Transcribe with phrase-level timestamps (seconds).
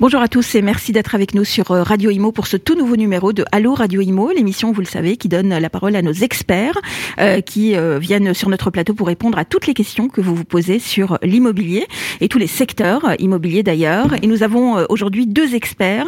[0.00, 2.76] Bonjour à tous et merci d'être avec nous sur euh, Radio Imo pour ce tout
[2.76, 6.02] nouveau numéro de Allo Radio Imo, l'émission, vous le savez, qui donne la parole à
[6.02, 6.78] nos experts
[7.18, 10.36] euh, qui euh, viennent sur notre plateau pour répondre à toutes les questions que vous
[10.36, 11.88] vous posez sur l'immobilier
[12.20, 14.14] et tous les secteurs immobiliers d'ailleurs.
[14.22, 16.06] Et nous avons aujourd'hui deux experts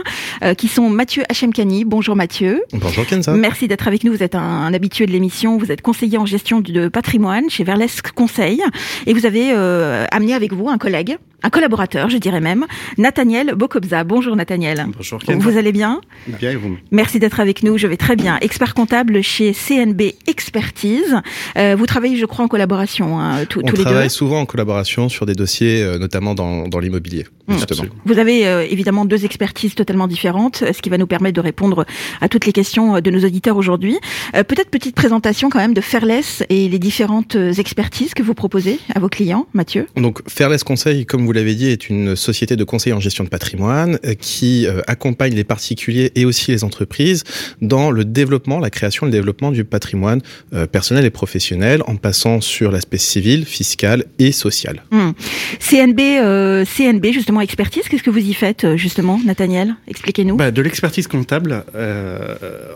[0.56, 1.84] qui sont Mathieu Hachemkani.
[1.84, 2.62] Bonjour Mathieu.
[2.72, 3.32] Bonjour Kenza.
[3.32, 4.12] Merci d'être avec nous.
[4.12, 5.58] Vous êtes un, habitué de l'émission.
[5.58, 8.62] Vous êtes conseiller en gestion de patrimoine chez Verlesque Conseil
[9.06, 12.66] et vous avez amené avec vous un collègue un collaborateur, je dirais même,
[12.98, 14.04] Nathaniel Bokobza.
[14.04, 14.86] Bonjour Nathaniel.
[14.96, 18.38] Bonjour Vous allez bien Bien et vous Merci d'être avec nous, je vais très bien.
[18.40, 21.16] Expert comptable chez CNB Expertise.
[21.56, 24.46] Euh, vous travaillez, je crois, en collaboration hein, tous les deux On travaille souvent en
[24.46, 27.26] collaboration sur des dossiers, euh, notamment dans, dans l'immobilier.
[27.50, 27.88] Mmh.
[28.04, 31.84] Vous avez euh, évidemment deux expertises totalement différentes, ce qui va nous permettre de répondre
[32.20, 33.98] à toutes les questions de nos auditeurs aujourd'hui.
[34.32, 39.00] Peut-être petite présentation quand même de Fairless et les différentes expertises que vous proposez à
[39.00, 39.86] vos clients, Mathieu.
[39.96, 43.28] Donc Fairless Conseil, comme vous l'avez dit, est une société de conseil en gestion de
[43.28, 47.24] patrimoine euh, qui euh, accompagne les particuliers et aussi les entreprises
[47.60, 50.20] dans le développement, la création et le développement du patrimoine
[50.52, 54.84] euh, personnel et professionnel en passant sur l'aspect civil, fiscal et social.
[54.90, 55.10] Hmm.
[55.58, 59.76] CNB, CNB, justement, expertise, qu'est-ce que vous y faites, justement, Nathaniel?
[59.88, 60.36] Expliquez-nous.
[60.36, 61.64] Bah, de l'expertise comptable.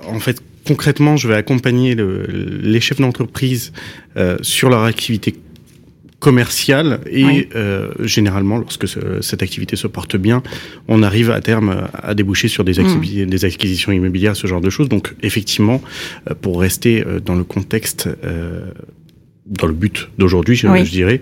[0.06, 3.72] en fait, concrètement, je vais accompagner le, les chefs d'entreprise
[4.42, 5.34] sur leur activité
[6.24, 8.86] commerciale et euh, généralement lorsque
[9.20, 10.42] cette activité se porte bien,
[10.88, 13.26] on arrive à terme à déboucher sur des, mmh.
[13.26, 14.88] des acquisitions immobilières, ce genre de choses.
[14.88, 15.82] Donc effectivement,
[16.30, 18.08] euh, pour rester euh, dans le contexte
[19.46, 21.20] dans le but d'aujourd'hui, je, dirais,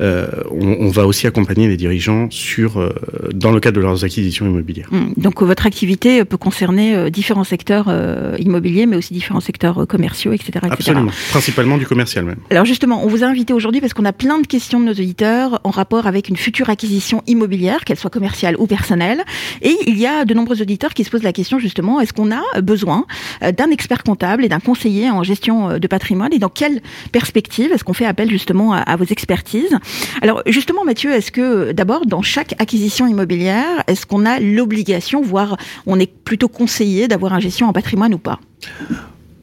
[0.00, 2.94] euh, on, on, va aussi accompagner les dirigeants sur, euh,
[3.34, 4.86] dans le cadre de leurs acquisitions immobilières.
[4.92, 5.14] Mmh.
[5.16, 10.32] Donc votre activité peut concerner euh, différents secteurs euh, immobiliers, mais aussi différents secteurs commerciaux,
[10.32, 12.36] etc., etc., Absolument, principalement du commercial même.
[12.50, 14.92] Alors justement, on vous a invité aujourd'hui parce qu'on a plein de questions de nos
[14.92, 19.24] auditeurs en rapport avec une future acquisition immobilière, qu'elle soit commerciale ou personnelle,
[19.62, 22.30] et il y a de nombreux auditeurs qui se posent la question justement, est-ce qu'on
[22.30, 23.04] a besoin
[23.40, 27.84] d'un expert comptable et d'un conseiller en gestion de patrimoine, et dans quelle perspective est-ce
[27.84, 29.78] qu'on fait appel justement à, vos expertises
[30.22, 35.56] Alors justement, Mathieu, est-ce que d'abord, dans chaque acquisition immobilière, est-ce qu'on a l'obligation, voire
[35.86, 38.40] on est plutôt conseillé d'avoir un gestion en patrimoine ou pas?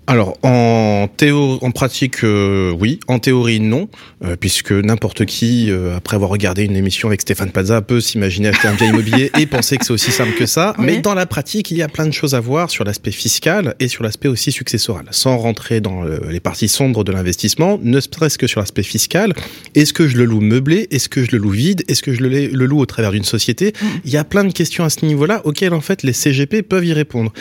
[0.07, 2.99] Alors en théorie, en pratique, euh, oui.
[3.07, 3.87] En théorie, non,
[4.23, 8.49] euh, puisque n'importe qui, euh, après avoir regardé une émission avec Stéphane Pazza, peut s'imaginer
[8.49, 10.73] acheter un bien immobilier et penser que c'est aussi simple que ça.
[10.79, 13.75] Mais dans la pratique, il y a plein de choses à voir sur l'aspect fiscal
[13.79, 15.05] et sur l'aspect aussi successoral.
[15.11, 19.33] Sans rentrer dans les parties sombres de l'investissement, ne serait-ce que sur l'aspect fiscal.
[19.75, 20.87] Est-ce que je le loue meublé?
[20.91, 21.83] Est-ce que je le loue vide?
[21.87, 23.73] Est-ce que je le, le loue au travers d'une société?
[23.79, 23.85] Mmh.
[24.05, 26.85] Il y a plein de questions à ce niveau-là auxquelles en fait les CGP peuvent
[26.85, 27.31] y répondre.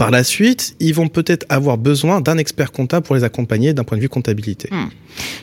[0.00, 3.84] Par la suite, ils vont peut-être avoir besoin d'un expert comptable pour les accompagner d'un
[3.84, 4.70] point de vue comptabilité.
[4.72, 4.86] Hmm.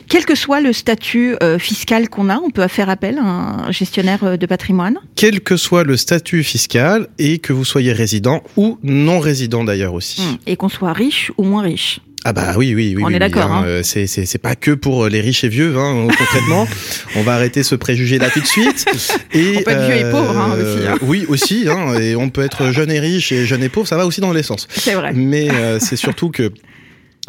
[0.08, 3.70] Quel que soit le statut euh, fiscal qu'on a, on peut faire appel à un
[3.70, 4.98] gestionnaire euh, de patrimoine?
[5.14, 9.94] Quel que soit le statut fiscal et que vous soyez résident ou non résident d'ailleurs
[9.94, 10.22] aussi.
[10.22, 10.38] Hmm.
[10.48, 13.02] Et qu'on soit riche ou moins riche ah bah oui, oui, oui.
[13.06, 13.50] On est d'accord.
[13.50, 13.64] Hein.
[13.64, 16.66] Euh, c'est, c'est, pas que pour les riches et vieux, hein, concrètement.
[17.16, 18.86] on va arrêter ce préjugé là tout de suite.
[19.32, 20.86] Et, on peut être vieux et pauvre hein, aussi.
[20.86, 20.98] Hein.
[21.02, 21.68] Oui, aussi.
[21.68, 24.20] Hein, et on peut être jeune et riche et jeune et pauvre, ça va aussi
[24.20, 24.66] dans les sens.
[24.70, 25.12] C'est vrai.
[25.14, 26.52] Mais euh, c'est surtout que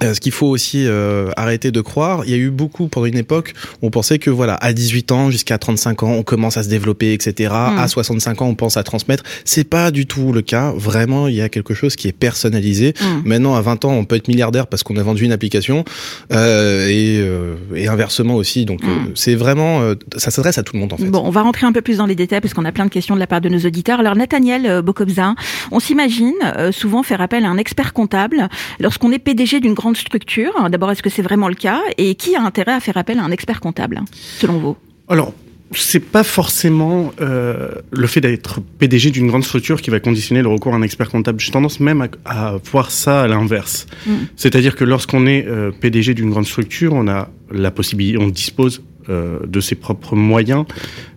[0.04, 3.06] euh, ce qu'il faut aussi euh, arrêter de croire, il y a eu beaucoup pendant
[3.06, 6.64] une époque, on pensait que voilà, à 18 ans jusqu'à 35 ans, on commence à
[6.64, 7.52] se développer, etc.
[7.52, 7.78] Hmm.
[7.78, 9.24] À 65 ans, on pense à transmettre.
[9.46, 10.72] C'est pas du tout le cas.
[10.76, 12.94] Vraiment, il y a quelque chose qui est personnalisé.
[13.00, 13.28] Hmm.
[13.28, 15.84] Maintenant, à 20 ans, on peut être milliardaire parce qu'on a vendu une application
[16.32, 18.66] euh, et, euh, et, inversement aussi.
[18.66, 19.12] Donc, hmm.
[19.16, 19.82] c'est vraiment,
[20.18, 21.06] ça s'adresse à tout le monde en fait.
[21.06, 22.92] Bon, on va rentrer un peu plus dans les détails parce qu'on a plein de
[22.92, 24.00] questions de la part de nos auditeurs.
[24.00, 25.36] Alors, Nathaniel Bokobza,
[25.72, 26.36] on s'imagine
[26.72, 28.48] souvent faire appel à un expert comptable
[28.80, 32.36] lorsqu'on est PDG d'une grande structure D'abord, est-ce que c'est vraiment le cas Et qui
[32.36, 34.02] a intérêt à faire appel à un expert comptable,
[34.40, 34.78] selon vous?
[35.08, 35.34] Alors,
[35.72, 40.48] c'est pas forcément euh, le fait d'être PDG d'une grande structure qui va conditionner le
[40.48, 41.40] recours à un expert comptable.
[41.40, 43.86] J'ai tendance même à, voir ça à l'inverse.
[44.08, 44.26] Hmm.
[44.36, 48.82] C'est-à-dire que lorsqu'on est euh, PDG d'une grande structure, on a la possibilité, on dispose
[49.10, 50.66] euh, de ses propres moyens,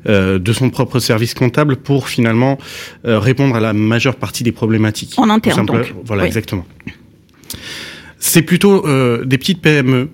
[0.06, 2.58] de son propre service comptable pour finalement
[3.04, 5.14] répondre à la majeure partie des problématiques.
[5.16, 5.94] En interne, donc.
[6.04, 6.66] Voilà, exactement.
[8.24, 10.08] C'est plutôt euh, des petites PME,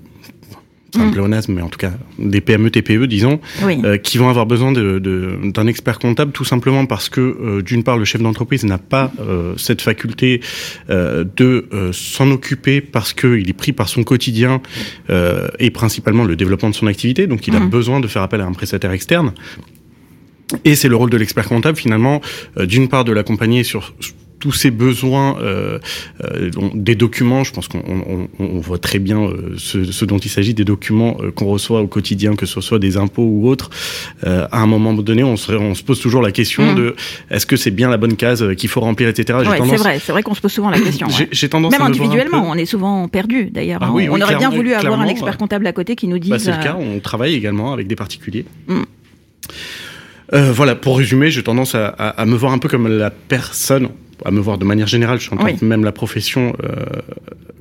[0.94, 1.40] c'est un mm.
[1.50, 5.68] mais en tout cas des PME, TPE, disons, euh, qui vont avoir besoin d'un de,
[5.68, 9.12] expert comptable tout simplement parce que, euh, d'une part, le chef d'entreprise n'a pas
[9.58, 10.40] cette faculté
[10.88, 14.62] de s'en occuper parce qu'il est pris par son quotidien
[15.58, 17.68] et principalement le développement de son activité, donc il a mm.
[17.68, 19.32] besoin de faire appel à un prestataire externe.
[20.64, 22.22] Et c'est le rôle de l'expert comptable, finalement,
[22.58, 23.92] d'une part, de l'accompagner sur
[24.38, 25.78] tous ces besoins euh,
[26.24, 30.18] euh, des documents, je pense qu'on on, on voit très bien euh, ce, ce, dont
[30.18, 33.70] il s'agit, des documents qu'on reçoit au quotidien, que ce soit des impôts ou autres.
[34.24, 36.76] À un moment donné, on se, on se pose toujours la question mmh.
[36.76, 36.96] de
[37.30, 39.38] est-ce que c'est bien la bonne case qu'il faut remplir, etc.
[39.38, 39.70] Ouais, tendance...
[39.70, 41.08] c'est vrai, c'est vrai qu'on se pose souvent la question.
[41.30, 42.48] J'ai tendance même individuellement, peu...
[42.48, 43.80] on est souvent perdu d'ailleurs.
[43.82, 46.08] Ah, oui, on oui, aurait bien voulu avoir un bah, expert comptable à côté qui
[46.08, 46.30] nous dise.
[46.30, 46.76] Bah, c'est le cas.
[46.78, 48.44] On travaille également avec des particuliers.
[48.66, 48.82] Mmh.
[50.34, 53.10] Euh, voilà, pour résumer, j'ai tendance à, à, à, me voir un peu comme la
[53.10, 53.88] personne,
[54.24, 55.56] à me voir de manière générale, je oui.
[55.62, 56.84] même la profession euh,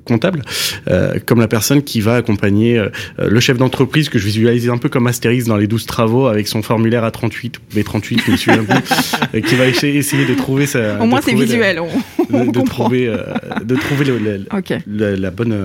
[0.08, 0.42] comptable,
[0.88, 2.90] euh, comme la personne qui va accompagner euh,
[3.20, 6.48] le chef d'entreprise que je visualise un peu comme Astérix dans les 12 travaux avec
[6.48, 11.02] son formulaire A38 ou B38, je me souviens plus, qui va essayer, de trouver sa...
[11.02, 13.18] Au moins c'est visuel, on, de, de trouver, euh,
[13.64, 14.80] de trouver le, le, okay.
[14.88, 15.56] la, la, bonne,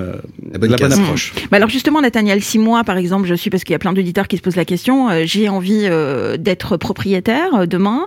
[0.52, 1.32] la bonne, la bonne approche.
[1.34, 1.48] Mmh.
[1.50, 3.92] Bah alors justement, Nathaniel, si moi, par exemple, je suis, parce qu'il y a plein
[3.92, 8.06] d'auditeurs qui se posent la question, euh, j'ai envie euh, d'être propriétaire demain,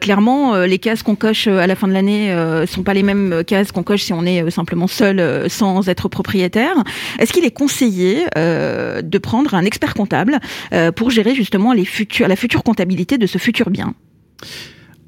[0.00, 2.34] clairement, les cases qu'on coche à la fin de l'année
[2.66, 6.74] sont pas les mêmes cases qu'on coche si on est simplement seul sans être propriétaire.
[7.18, 10.38] Est-ce qu'il est conseillé euh, de prendre un expert comptable
[10.72, 13.94] euh, pour gérer justement les futurs, la future comptabilité de ce futur bien?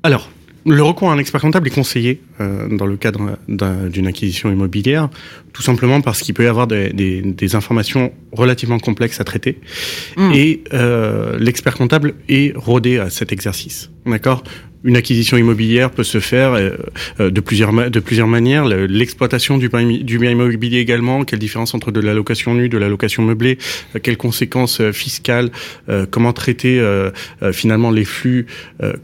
[0.03, 0.31] Alors,
[0.67, 5.09] le recours à un expert comptable est conseillé euh, dans le cadre d'une acquisition immobilière,
[5.53, 9.61] tout simplement parce qu'il peut y avoir des, des, des, informations relativement complexes à traiter,
[10.17, 10.33] mmh.
[10.35, 13.91] et euh, l'expert comptable est rodé à cet exercice.
[14.07, 14.43] D'accord?
[14.85, 16.71] Une acquisition immobilière peut se faire euh,
[17.19, 18.65] de plusieurs de plusieurs manières.
[18.65, 19.69] L'exploitation du,
[20.03, 21.25] du bien immobilier également.
[21.25, 23.59] Quelle différence entre de la location nue, de la location meublée?
[23.95, 25.51] Euh, Quelles conséquences euh, fiscales?
[25.89, 27.11] Euh, Comment traiter euh,
[27.53, 28.47] finalement les flux,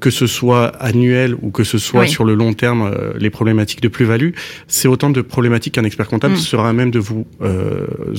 [0.01, 2.09] que ce soit annuel ou que ce soit oui.
[2.09, 4.31] sur le long terme, les problématiques de plus-value?
[4.67, 6.39] C'est autant de problématiques qu'un expert comptable mmh.
[6.39, 7.27] sera à même de vous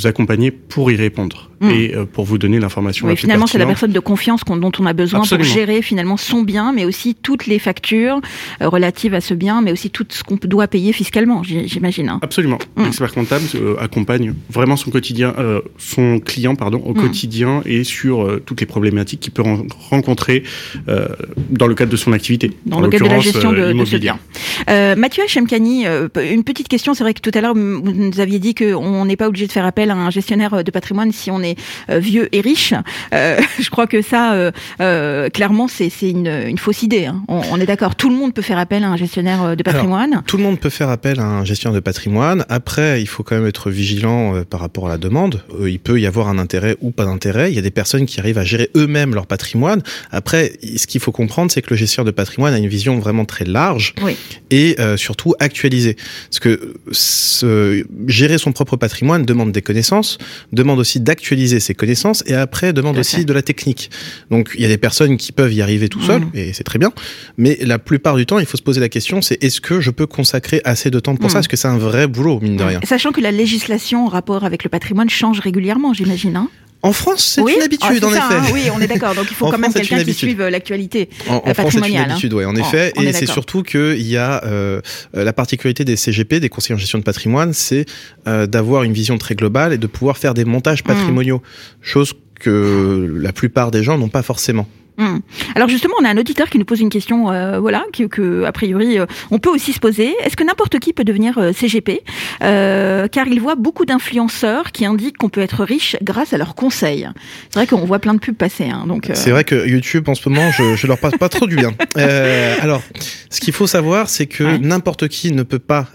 [0.04, 1.70] accompagner pour y répondre mmh.
[1.70, 3.08] et pour vous donner l'information.
[3.08, 5.46] Oui, finalement, c'est la personne de confiance dont on a besoin Absolument.
[5.46, 8.22] pour gérer finalement son bien, mais aussi toutes les factures
[8.62, 12.10] euh, relatives à ce bien, mais aussi tout ce qu'on doit payer fiscalement, j'imagine.
[12.10, 12.20] Hein.
[12.22, 12.58] Absolument.
[12.76, 12.84] Mmh.
[12.84, 17.02] L'expert comptable euh, accompagne vraiment son quotidien, euh, son client, pardon, au mmh.
[17.02, 19.44] quotidien et sur euh, toutes les problématiques qu'il peut
[19.90, 20.44] rencontrer
[20.88, 21.08] euh,
[21.50, 22.52] dans le cadre de son activité.
[22.66, 24.20] Dans le cadre de la gestion de, de ce bien.
[24.68, 26.94] Mathieu Chemkani, une petite question.
[26.94, 29.52] C'est vrai que tout à l'heure, vous nous aviez dit qu'on n'est pas obligé de
[29.52, 31.58] faire appel à un gestionnaire de patrimoine si on est
[31.90, 32.74] vieux et riche.
[33.12, 37.06] je crois que ça, clairement, c'est une, une, fausse idée.
[37.06, 37.24] Hein.
[37.34, 37.96] On, on, est d'accord.
[37.96, 40.14] Tout le monde peut faire appel à un gestionnaire de patrimoine?
[40.14, 42.46] Alors, tout le monde peut faire appel à un gestionnaire de patrimoine.
[42.50, 45.44] Après, il faut quand même être vigilant euh, par rapport à la demande.
[45.60, 47.52] Euh, il peut y avoir un intérêt ou pas d'intérêt.
[47.52, 49.82] Il y a des personnes qui arrivent à gérer eux-mêmes leur patrimoine.
[50.12, 53.26] Après, ce qu'il faut comprendre, c'est que le gestionnaire de patrimoine a une vision vraiment
[53.26, 54.16] très large oui.
[54.52, 55.96] et euh, surtout actualisée.
[56.30, 60.18] Parce que ce, gérer son propre patrimoine demande des connaissances,
[60.52, 63.90] demande aussi d'actualiser ses connaissances et après demande aussi de la technique.
[64.32, 66.32] Donc, il y a des personnes qui peuvent y arriver tout seuls mmh.
[66.36, 66.92] et c'est très bien.
[67.38, 69.92] Mais la plupart du temps, il faut se poser la question, c'est est-ce que je
[69.92, 71.30] peux consacrer assez de temps pour mmh.
[71.30, 72.80] ça Est-ce que c'est un vrai boulot, mine de rien?
[72.84, 76.36] Sachant que la législation en rapport avec le patrimoine change régulièrement, j'imagine.
[76.36, 76.50] Hein?
[76.86, 78.36] En France, c'est oui une habitude, ah, en ça, effet.
[78.36, 79.16] Hein, oui, on est d'accord.
[79.16, 81.72] Donc il faut quand même quelqu'un qui suive l'actualité en, en patrimoniale.
[81.72, 82.92] France, c'est une habitude, oui, en effet.
[82.98, 84.82] Oh, et c'est surtout qu'il y a euh,
[85.14, 87.86] la particularité des CGP, des conseillers en gestion de patrimoine, c'est
[88.28, 91.72] euh, d'avoir une vision très globale et de pouvoir faire des montages patrimoniaux, mmh.
[91.82, 94.68] chose que la plupart des gens n'ont pas forcément.
[95.04, 95.22] Hum.
[95.56, 98.44] Alors justement, on a un auditeur qui nous pose une question, euh, voilà, que, que,
[98.46, 100.16] a priori euh, on peut aussi se poser.
[100.24, 102.02] Est-ce que n'importe qui peut devenir euh, CGP
[102.40, 107.10] Car il voit beaucoup d'influenceurs qui indiquent qu'on peut être riche grâce à leurs conseils.
[107.50, 108.66] C'est vrai qu'on voit plein de pubs passer.
[108.66, 109.10] Hein, donc.
[109.14, 111.74] C'est vrai que YouTube en ce moment, je, je leur passe pas trop du bien.
[112.62, 112.82] alors,
[113.30, 114.58] ce qu'il faut savoir, c'est que ouais.
[114.60, 115.88] n'importe qui ne peut pas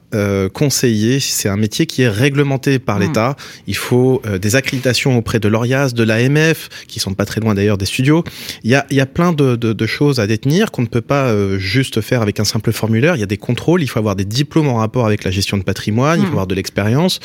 [0.53, 1.21] conseiller.
[1.21, 3.31] C'est un métier qui est réglementé par l'État.
[3.31, 3.35] Hum.
[3.67, 7.79] Il faut des accréditations auprès de l'ORIAS, de l'AMF, qui sont pas très loin d'ailleurs
[7.79, 8.25] des studios.
[8.65, 11.01] Il y a y a plein de, de, de choses à détenir qu'on ne peut
[11.01, 13.17] pas euh, juste faire avec un simple formulaire.
[13.17, 15.57] Il y a des contrôles, il faut avoir des diplômes en rapport avec la gestion
[15.57, 16.23] de patrimoine, mmh.
[16.23, 17.21] il faut avoir de l'expérience.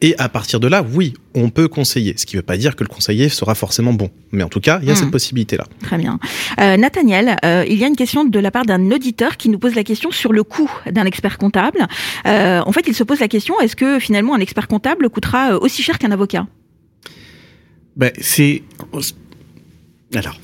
[0.00, 2.14] Et à partir de là, oui, on peut conseiller.
[2.16, 4.10] Ce qui ne veut pas dire que le conseiller sera forcément bon.
[4.32, 4.96] Mais en tout cas, il y a mmh.
[4.96, 5.66] cette possibilité-là.
[5.82, 6.18] Très bien.
[6.60, 9.58] Euh, Nathaniel, euh, il y a une question de la part d'un auditeur qui nous
[9.58, 11.86] pose la question sur le coût d'un expert comptable.
[12.26, 15.58] Euh, en fait, il se pose la question, est-ce que finalement un expert comptable coûtera
[15.58, 16.46] aussi cher qu'un avocat?
[17.96, 18.62] Ben, C'est...
[20.14, 20.38] Alors,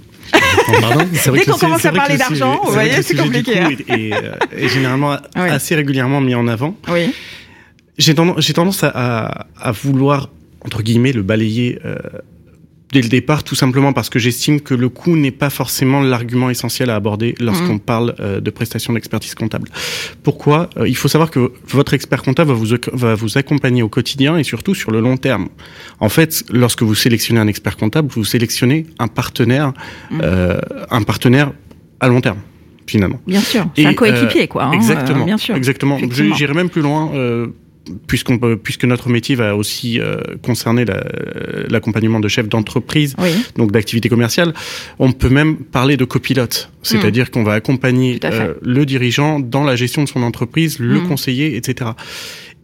[0.81, 3.59] Pardon Dès qu'on commence à parler d'argent, vous voyez, c'est compliqué.
[3.59, 3.71] Hein.
[3.71, 4.13] Est, est,
[4.57, 5.49] est, généralement oui.
[5.51, 6.77] assez régulièrement mis en avant.
[6.89, 7.13] Oui.
[7.99, 10.31] J'ai tendance, tendance à, à, à, vouloir,
[10.65, 11.97] entre guillemets, le balayer euh,
[12.95, 16.49] dès le départ, tout simplement parce que j'estime que le coût n'est pas forcément l'argument
[16.49, 17.81] essentiel à aborder lorsqu'on mmh.
[17.81, 19.69] parle euh, de prestations d'expertise comptable.
[20.23, 23.89] Pourquoi euh, Il faut savoir que votre expert comptable va vous, va vous accompagner au
[23.89, 25.49] quotidien et surtout sur le long terme.
[25.99, 29.73] En fait, lorsque vous sélectionnez un expert comptable, vous sélectionnez un partenaire,
[30.13, 30.21] mmh.
[30.23, 30.61] euh,
[30.91, 31.51] un partenaire
[31.99, 32.39] à long terme
[32.87, 33.19] finalement.
[33.27, 34.65] Bien sûr, c'est un coéquipier, quoi.
[34.65, 35.25] Hein, exactement.
[35.25, 35.57] bien sûr.
[35.57, 35.99] Exactement.
[36.37, 37.11] J'irai même plus loin
[38.07, 40.85] puisqu'on puisque notre métier va aussi euh, concerner
[41.69, 43.15] l'accompagnement de chefs d'entreprise,
[43.57, 44.55] donc d'activité commerciale,
[44.99, 47.31] on peut même parler de copilote, c'est-à-dire hmm.
[47.31, 51.09] qu'on va accompagner euh, le dirigeant dans la gestion de son entreprise, le hmm.
[51.09, 51.91] conseiller, etc.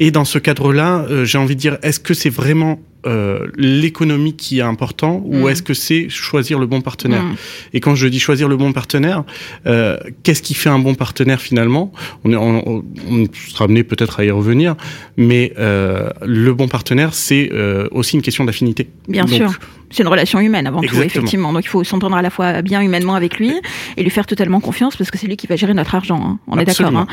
[0.00, 4.34] Et dans ce cadre-là, euh, j'ai envie de dire, est-ce que c'est vraiment euh, l'économie
[4.34, 5.48] qui est important ou mm.
[5.50, 7.36] est-ce que c'est choisir le bon partenaire mm.
[7.72, 9.24] Et quand je dis choisir le bon partenaire,
[9.66, 11.92] euh, qu'est-ce qui fait un bon partenaire finalement?
[12.24, 14.74] On, est, on, on, sera amené peut-être à y revenir,
[15.16, 18.88] mais euh, le bon partenaire, c'est euh, aussi une question d'affinité.
[19.08, 19.58] Bien sûr.
[19.90, 21.52] C'est une relation humaine avant tout, effectivement.
[21.52, 23.54] Donc il faut s'entendre à la fois bien humainement avec lui
[23.96, 26.20] et lui faire totalement confiance parce que c'est lui qui va gérer notre argent.
[26.24, 26.38] Hein.
[26.46, 26.96] On est d'accord.
[26.96, 27.06] Hein.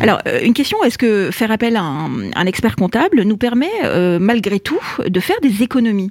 [0.00, 3.70] Alors euh, une question est-ce que faire appel à un, un expert comptable nous permet
[4.20, 6.10] malgré tout de faire des économies?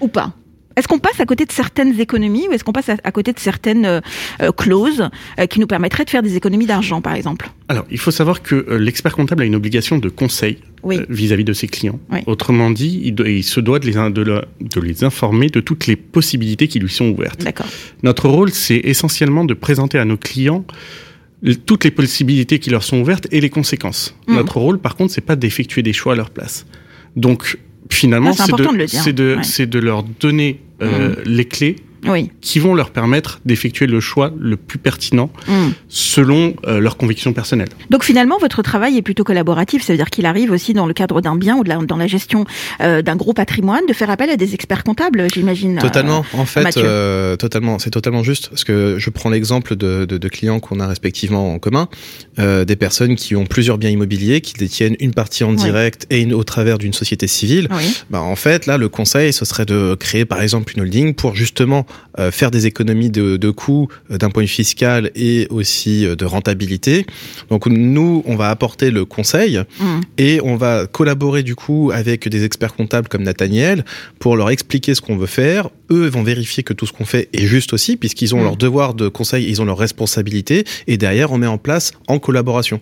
[0.00, 0.32] Ou pas?
[0.76, 3.38] Est-ce qu'on passe à côté de certaines économies ou est-ce qu'on passe à côté de
[3.38, 4.00] certaines euh,
[4.42, 7.50] euh, clauses euh, qui nous permettraient de faire des économies d'argent, par exemple?
[7.68, 10.58] Alors, il faut savoir que l'expert comptable a une obligation de conseil
[11.08, 11.98] vis-à-vis de ses clients.
[12.26, 16.78] Autrement dit, il, se doit de les, de, les, informer de toutes les possibilités qui
[16.78, 17.42] lui sont ouvertes.
[18.02, 20.64] Notre rôle, c'est essentiellement de présenter à nos clients
[21.66, 24.14] toutes les possibilités qui leur sont ouvertes et les conséquences.
[24.26, 24.34] Mmh.
[24.34, 26.66] Notre rôle, par contre, c'est pas d'effectuer des choix à leur place.
[27.16, 27.56] Donc
[27.90, 28.44] finalement, ah,
[28.88, 31.14] c'est de, de, de, leur donner euh, mmh.
[31.24, 31.76] les clés
[32.40, 35.68] qui vont leur permettre d'effectuer le choix le plus pertinent mm.
[35.88, 37.68] selon euh, leurs convictions personnelles.
[37.90, 40.94] Donc finalement, votre travail est plutôt collaboratif, ça veut dire qu'il arrive aussi dans le
[40.94, 42.44] cadre d'un bien ou dans la gestion
[42.80, 45.78] euh, d'un gros patrimoine de faire appel à des experts comptables, j'imagine.
[45.78, 50.18] Totalement, en fait, euh, totalement, c'est totalement juste parce que je prends l'exemple de, de,
[50.18, 51.88] de, clients qu'on a respectivement en commun,
[52.38, 56.34] des personnes qui ont plusieurs biens immobiliers, qui détiennent une partie en direct et une
[56.34, 57.68] au travers d'une société civile.
[58.10, 61.34] Bah, en fait, là, le conseil, ce serait de créer par exemple une holding pour
[61.34, 61.86] justement
[62.18, 66.06] euh, faire des économies de, de coûts euh, d'un point de vue fiscal et aussi
[66.06, 67.06] euh, de rentabilité.
[67.50, 70.00] Donc nous, on va apporter le conseil mmh.
[70.18, 73.84] et on va collaborer du coup avec des experts comptables comme Nathaniel
[74.18, 75.70] pour leur expliquer ce qu'on veut faire.
[75.90, 78.44] Eux vont vérifier que tout ce qu'on fait est juste aussi puisqu'ils ont mmh.
[78.44, 82.18] leur devoir de conseil, ils ont leur responsabilité et derrière on met en place en
[82.18, 82.80] collaboration.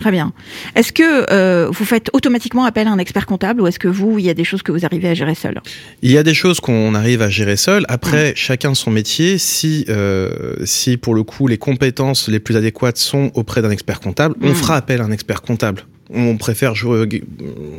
[0.00, 0.32] Très bien.
[0.74, 4.18] Est-ce que euh, vous faites automatiquement appel à un expert comptable ou est-ce que vous,
[4.18, 5.60] il y a des choses que vous arrivez à gérer seul?
[6.00, 7.84] Il y a des choses qu'on arrive à gérer seul.
[7.88, 9.36] Après, chacun son métier.
[9.36, 14.00] Si, euh, si pour le coup les compétences les plus adéquates sont auprès d'un expert
[14.00, 17.22] comptable, on fera appel à un expert comptable on préfère jouer,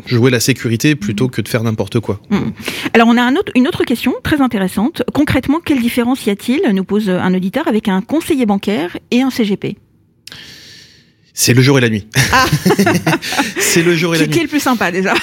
[0.06, 2.22] jouer, la sécurité plutôt que de faire n'importe quoi.
[2.94, 5.04] Alors on a un autre, une autre question très intéressante.
[5.14, 9.32] Concrètement, quelle différence y a-t-il, nous pose un auditeur, avec un conseiller bancaire et un
[9.32, 9.76] CGP
[11.34, 12.08] c'est le jour et la nuit.
[12.32, 12.46] Ah.
[13.60, 14.34] c'est le jour et la nuit.
[14.34, 15.14] Qui est le plus sympa déjà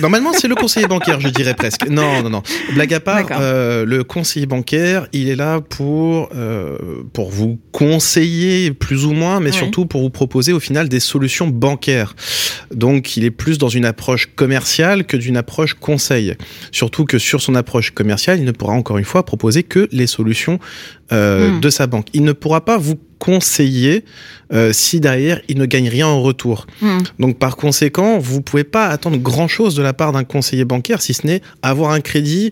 [0.00, 1.88] Normalement, c'est le conseiller bancaire, je dirais presque.
[1.88, 2.42] Non, non, non.
[2.74, 6.78] Blague à part, euh, le conseiller bancaire, il est là pour euh,
[7.12, 11.46] pour vous conseiller plus ou moins, mais surtout pour vous proposer au final des solutions
[11.46, 12.16] bancaires.
[12.74, 16.34] Donc, il est plus dans une approche commerciale que d'une approche conseil.
[16.72, 20.06] Surtout que sur son approche commerciale, il ne pourra encore une fois proposer que les
[20.06, 20.58] solutions
[21.12, 21.60] euh, hmm.
[21.60, 22.06] de sa banque.
[22.14, 24.04] Il ne pourra pas vous conseiller
[24.52, 26.66] euh, si derrière il ne gagne rien en retour.
[26.82, 26.98] Hmm.
[27.18, 31.00] Donc par conséquent, vous pouvez pas attendre grand chose de la part d'un conseiller bancaire
[31.00, 32.50] si ce n'est avoir un crédit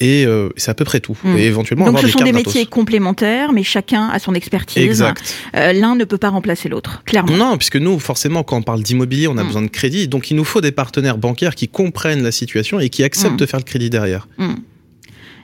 [0.00, 1.16] et euh, c'est à peu près tout.
[1.22, 1.36] Hmm.
[1.38, 4.82] Et éventuellement Donc ce sont des métiers complémentaires, mais chacun a son expertise.
[4.82, 5.22] Exact.
[5.54, 7.36] Euh, L'un ne peut pas remplacer l'autre, clairement.
[7.36, 10.36] Non, puisque nous forcément quand on parle d'immobilier, on a besoin de crédit, donc il
[10.36, 13.64] nous faut des partenaires bancaires qui comprennent la situation et qui acceptent de faire le
[13.64, 14.26] crédit derrière.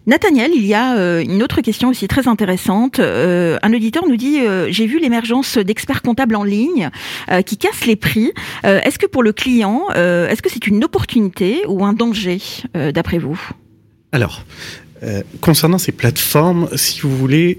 [0.06, 2.98] Nathaniel, il y a euh, une autre question aussi très intéressante.
[2.98, 6.90] Euh, un auditeur nous dit euh, j'ai vu l'émergence d'experts comptables en ligne
[7.44, 8.32] qui cassent les prix.
[8.64, 12.38] est-ce que pour le client, est-ce que c'est une opportunité ou un danger
[12.74, 13.38] d'après vous?
[14.12, 14.44] Alors,
[15.40, 17.58] concernant ces plateformes, si vous voulez,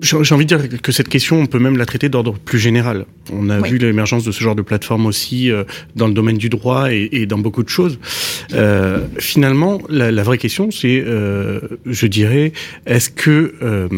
[0.00, 3.04] j'ai envie de dire que cette question, on peut même la traiter d'ordre plus général.
[3.32, 5.64] On a vu l'émergence de ce genre de plateforme aussi euh,
[5.96, 7.98] dans le domaine du droit et, et dans beaucoup de choses.
[8.54, 12.52] Euh, finalement, la, la, vraie question, c'est, euh, je dirais,
[12.86, 13.88] est-ce que euh,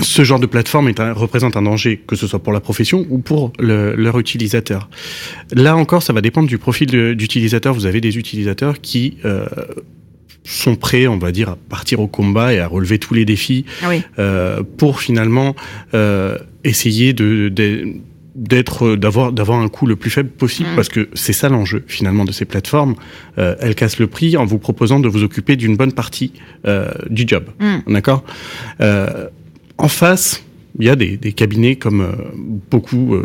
[0.00, 3.06] ce genre de plateforme est un, représente un danger, que ce soit pour la profession
[3.08, 4.88] ou pour le, leur utilisateur?
[5.52, 7.74] Là encore, ça va dépendre du profil d'utilisateur.
[7.74, 9.46] Vous avez des utilisateurs qui euh,
[10.46, 13.64] sont prêts, on va dire, à partir au combat et à relever tous les défis
[13.82, 15.54] ah euh, pour finalement
[15.94, 17.48] euh, essayer de,
[18.36, 20.76] d'être d'avoir d'avoir un coût le plus faible possible mm.
[20.76, 22.94] parce que c'est ça l'enjeu finalement de ces plateformes.
[23.38, 26.32] Euh, elles cassent le prix en vous proposant de vous occuper d'une bonne partie
[26.66, 27.46] euh, du job.
[27.58, 27.92] Mm.
[27.92, 28.24] d'accord?
[28.80, 29.28] Euh,
[29.78, 30.42] en face
[30.78, 32.06] il y a des, des cabinets comme
[32.70, 33.16] beaucoup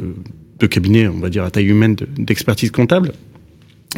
[0.60, 3.12] de cabinets on va dire à taille humaine d'expertise comptable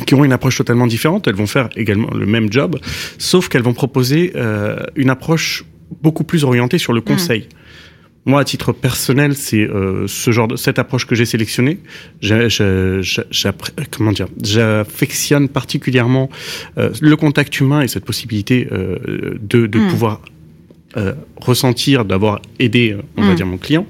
[0.05, 1.27] qui ont une approche totalement différente.
[1.27, 2.79] Elles vont faire également le même job,
[3.17, 5.65] sauf qu'elles vont proposer euh, une approche
[6.01, 7.05] beaucoup plus orientée sur le mm.
[7.05, 7.47] conseil.
[8.25, 11.79] Moi, à titre personnel, c'est euh, ce genre de cette approche que j'ai sélectionnée.
[13.91, 16.29] Comment dire J'affectionne particulièrement
[16.77, 19.89] euh, le contact humain et cette possibilité euh, de, de Mm.
[19.89, 20.21] pouvoir
[20.97, 23.35] euh, ressentir, d'avoir aidé, euh, on va Mm.
[23.35, 23.85] dire, mon client.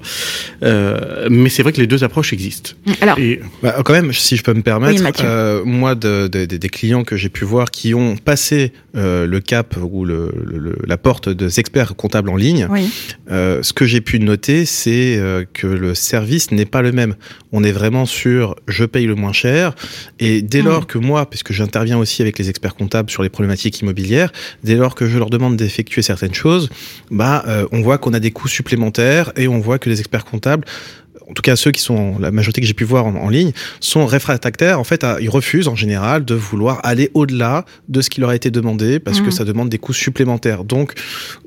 [0.62, 2.72] Euh, mais c'est vrai que les deux approches existent.
[3.00, 6.44] Alors, Et Bah, quand même, si je peux me permettre, Oui, euh, moi, de- de-
[6.46, 10.32] de- des clients que j'ai pu voir qui ont passé euh, le cap ou le,
[10.44, 12.88] le- le- la porte des experts comptables en ligne, oui.
[13.30, 15.20] euh, ce que j'ai pu noter, c'est
[15.52, 17.16] que le service n'est pas le même.
[17.50, 19.74] On est vraiment sur je paye le moins cher,
[20.20, 20.66] et dès Mm.
[20.66, 24.32] lors que moi, puisque j'interviens aussi avec les experts comptables sur les problématiques immobilières,
[24.62, 26.68] dès lors que je leur demande d'effectuer certaines choses,
[27.10, 30.24] bah, euh, on voit qu'on a des coûts supplémentaires et on voit que les experts
[30.24, 30.64] comptables
[31.28, 33.52] en tout cas ceux qui sont la majorité que j'ai pu voir en, en ligne
[33.80, 34.78] sont réfractaires.
[34.80, 38.30] En fait à- ils refusent en général de vouloir aller au-delà de ce qui leur
[38.30, 40.64] a été demandé parce que ça demande des coûts supplémentaires.
[40.64, 40.92] Donc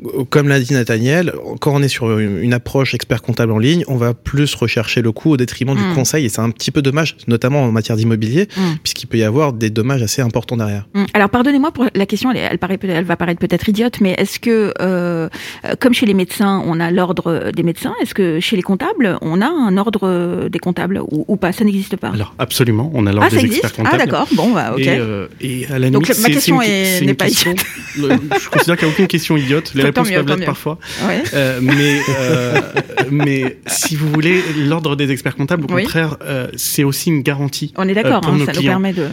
[0.06, 3.58] euh, comme l'a dit Nathaniel quand on est sur une, une approche expert comptable en
[3.60, 6.72] ligne on va plus rechercher le coût au détriment du conseil et c'est un petit
[6.72, 8.78] peu dommage notamment en matière d'immobilier Mhm.
[8.84, 10.88] puisqu'il peut y avoir des dommages assez importants derrière.
[11.14, 14.14] Alors pardonnez-moi pour la question, elle, elle paraît, peut- elle va paraître peut-être idiote, mais
[14.18, 15.30] est-ce que, euh,
[15.66, 19.18] euh, comme chez les médecins, on a l'ordre des médecins, est-ce que chez les comptables,
[19.22, 22.10] on a un ordre euh, des comptables ou, ou pas Ça n'existe pas.
[22.10, 24.10] alors, absolument, on a l'ordre ah, des existe experts Ah comptables.
[24.12, 24.80] d'accord, bon, bah, ok.
[24.80, 27.56] Et, euh, et à la Donc, limite, ma question une- n'est pas question-
[27.98, 28.10] le-
[28.40, 29.72] Je considère qu'il n'y a aucune question idiote.
[29.76, 30.78] Les réponses mieux, peuvent l'être parfois.
[31.08, 31.24] Ouais.
[31.34, 32.62] Euh, mais, euh,
[33.12, 35.84] mais si vous voulez, l'ordre des experts comptables, au Oui.
[35.84, 36.18] contraire,
[36.56, 37.74] c'est aussi une garantie.
[37.78, 39.08] On est d'accord, hein, ça nous permet de.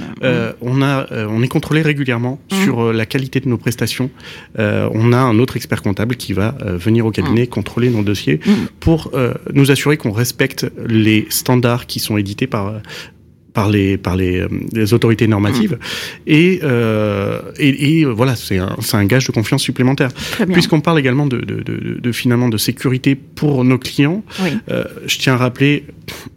[0.61, 2.63] On a, on est contrôlé régulièrement Mhm.
[2.65, 4.11] sur la qualité de nos prestations.
[4.59, 8.55] On a un autre expert comptable qui va venir au cabinet contrôler nos dossiers Mhm.
[8.81, 9.11] pour
[9.53, 10.34] nous assurer qu'on respecte
[10.87, 12.81] les standards qui sont édités par
[13.53, 15.79] par les par les, euh, les autorités normatives
[16.27, 20.11] et, euh, et et, euh, voilà c'est un c'est un gage de confiance supplémentaire
[20.53, 24.51] puisqu'on parle également de, de, de, de finalement de sécurité pour nos clients Oui.
[24.73, 25.85] euh, je tiens à rappeler,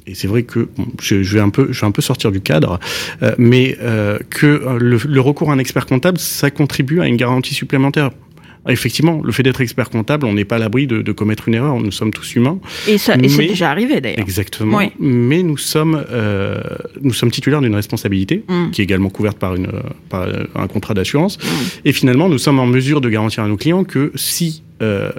[0.06, 2.32] et c'est vrai que bon, je, je vais un peu, je vais un peu sortir
[2.32, 2.80] du cadre,
[3.24, 3.75] euh, mais
[4.30, 8.12] que le, le recours à un expert comptable, ça contribue à une garantie supplémentaire.
[8.70, 11.54] Effectivement, le fait d'être expert comptable, on n'est pas à l'abri de, de commettre une
[11.54, 11.80] erreur.
[11.80, 14.20] Nous sommes tous humains, Et, ça, et c'est déjà arrivé d'ailleurs.
[14.20, 14.78] exactement.
[14.78, 14.91] Oui.
[15.00, 16.62] Mais nous sommes, euh,
[17.02, 18.72] nous sommes titulaires d'une responsabilité Mm.
[18.72, 21.38] qui est également couverte par, une, euh, par un contrat d'assurance.
[21.38, 21.48] Mm.
[21.86, 25.12] Et finalement, nous sommes en mesure de garantir à nos clients que si euh,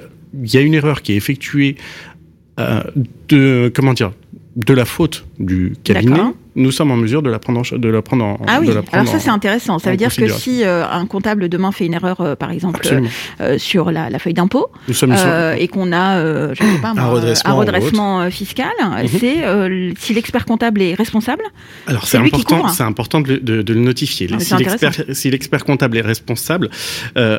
[0.43, 1.77] il y a une erreur qui est effectuée
[2.61, 2.83] euh,
[3.29, 4.13] de comment dire
[4.57, 6.33] de la faute du cabinet, D'accord.
[6.59, 8.73] Nous sommes en mesure de la prendre en, de la prendre en Ah oui, de
[8.73, 9.79] la prendre alors ça c'est intéressant.
[9.79, 12.81] Ça veut dire que si euh, un comptable demain fait une erreur, euh, par exemple,
[13.41, 14.67] euh, sur la, la feuille d'impôt,
[15.59, 17.05] et qu'on a, euh, je sais pas, moi,
[17.45, 18.71] Un redressement un fiscal,
[19.19, 21.45] c'est euh, si l'expert comptable est responsable.
[21.87, 24.29] Alors C'est important, c'est important de, le- de- de le notifier.
[24.33, 26.71] Ah, si c'est l'expert, si l'expert comptable est responsable,
[27.17, 27.39] euh,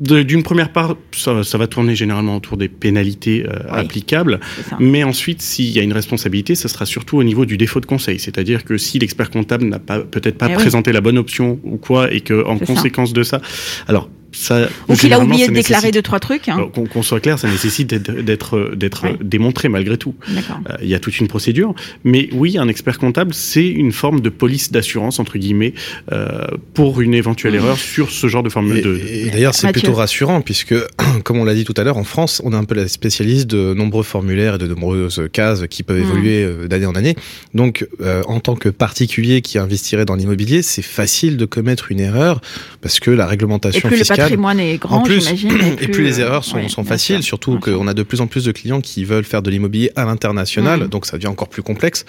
[0.00, 3.78] d'une première part, ça, ça va tourner généralement autour des pénalités euh, Oui.
[3.80, 4.38] applicables,
[4.78, 7.86] mais ensuite, s'il y a une responsabilité, ça sera surtout au niveau du défaut de
[7.86, 10.56] conseil, c'est-à-dire que si l'expert comptable n'a pas peut-être pas Eh oui.
[10.62, 12.66] présenté la bonne option ou quoi, et que en ça.
[12.66, 13.40] conséquence de ça,
[13.88, 16.48] alors ça, Ou qu'il a oublié de déclarer deux trois trucs.
[16.48, 16.68] hein.
[16.92, 19.16] Qu'on soit clair, ça nécessite d'être d'être d'être Oui.
[19.22, 20.14] démontré malgré tout.
[20.28, 20.60] D'accord.
[20.70, 24.20] Euh, Il y a toute une procédure, mais oui, un expert comptable, c'est une forme
[24.20, 25.72] de police d'assurance entre guillemets
[26.12, 27.56] euh, pour une éventuelle Mmh.
[27.56, 29.00] erreur sur ce genre de forme Et, de.
[29.10, 30.74] et d'ailleurs, c'est plutôt rassurant puisque,
[31.24, 33.46] comme on l'a dit tout à l'heure, en France, on est un peu la spécialiste
[33.46, 36.02] de nombreux formulaires et de nombreuses cases qui peuvent Mm.
[36.02, 37.16] évoluer euh, d'année en année.
[37.54, 42.00] Donc, euh, en tant que particulier qui investirait dans l'immobilier, c'est facile de commettre une
[42.00, 42.40] erreur
[42.82, 43.88] parce que la réglementation
[44.18, 45.76] le patrimoine est grand, En plus, j'imagine.
[45.80, 48.02] et plus les euh, erreurs sont, ouais, sont bien faciles, sûr, surtout qu'on a de
[48.02, 50.88] plus en plus de clients qui veulent faire de l'immobilier à l'international, Mhm.
[50.88, 52.04] donc ça devient encore plus complexe.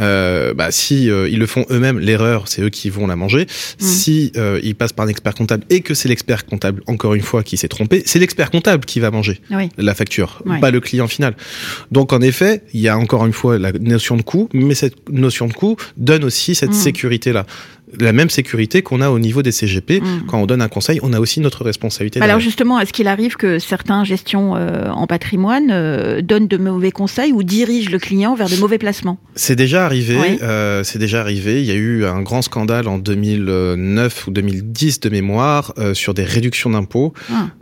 [0.00, 3.42] Euh, bah, si euh, ils le font eux-mêmes, l'erreur, c'est eux qui vont la manger.
[3.42, 3.46] Mhm.
[3.86, 7.22] Si euh, ils passent par un expert comptable et que c'est l'expert comptable, encore une
[7.22, 9.68] fois, qui s'est trompé, c'est l'expert comptable qui va manger Oui.
[9.78, 11.34] la facture, pas le client final.
[11.92, 15.08] Donc en effet, il y a encore une fois la notion de coût, mais cette
[15.10, 16.74] notion de coût donne aussi cette Mhm.
[16.76, 17.46] sécurité-là.
[18.00, 20.00] La même sécurité qu'on a au niveau des CGP.
[20.00, 20.26] Mhm.
[20.26, 22.18] Quand on donne un conseil, on a aussi notre responsabilité.
[22.20, 22.40] Alors derrière.
[22.40, 27.32] justement, est-ce qu'il arrive que certains gestions euh, en patrimoine euh, donnent de mauvais conseils
[27.32, 29.18] ou dirigent le client vers de mauvais placements?
[29.34, 30.16] C'est déjà arrivé.
[30.20, 30.38] Oui.
[30.42, 31.60] euh, c'est déjà arrivé.
[31.60, 36.24] Il y a eu un grand scandale en 2009 ou 2010 de mémoire sur des
[36.24, 37.12] réductions d'impôts,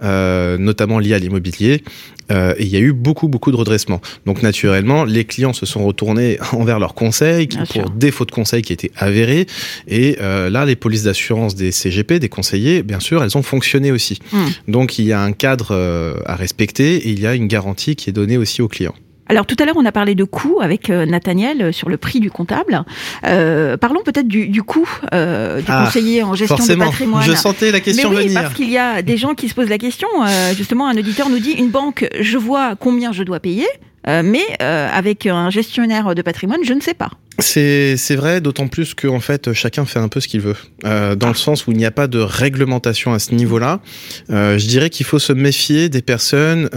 [0.02, 0.56] Ah.
[0.58, 1.82] notamment liées à l'immobilier.
[2.30, 4.00] Euh, et il y a eu beaucoup, beaucoup de redressements.
[4.26, 7.90] Donc, naturellement, les clients se sont retournés envers leurs conseils qui, pour sûr.
[7.90, 9.46] défaut de conseils qui étaient avérés.
[9.88, 13.92] Et euh, là, les polices d'assurance des CGP, des conseillers, bien sûr, elles ont fonctionné
[13.92, 14.18] aussi.
[14.32, 14.46] Hmm.
[14.68, 17.96] Donc, il y a un cadre euh, à respecter et il y a une garantie
[17.96, 18.94] qui est donnée aussi aux clients.
[19.32, 22.20] Alors tout à l'heure, on a parlé de coût avec euh, Nathaniel sur le prix
[22.20, 22.84] du comptable.
[23.24, 27.22] Euh, parlons peut-être du, du coût euh, du Ah, conseiller en gestion Forcément, de patrimoine.
[27.22, 28.42] je sentais la question Mais oui, venir.
[28.42, 30.06] parce qu'il y a des gens qui se posent la question.
[30.22, 33.66] euh, justement, un auditeur nous dit une banque, je vois combien je dois payer,
[34.08, 37.10] euh, mais euh, avec un gestionnaire de patrimoine, je ne sais pas.
[37.38, 41.14] C'est vrai, d'autant plus que en fait chacun fait un peu ce qu'il veut, Euh,
[41.14, 43.80] dans le sens où il n'y a pas de réglementation à ce niveau-là.
[44.28, 46.68] Je dirais qu'il faut se méfier des personnes